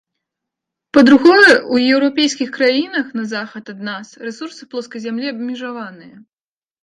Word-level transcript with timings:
Па-другое, 0.97 1.51
у 1.75 1.81
еўрапейскіх 1.97 2.49
краінах 2.57 3.05
на 3.19 3.23
захад 3.33 3.65
ад 3.75 3.79
нас 3.89 4.07
рэсурсы 4.29 4.63
плоскай 4.71 4.99
зямлі 5.05 5.27
абмежаваныя. 5.35 6.15